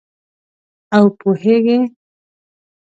[0.97, 1.79] او پوهیږې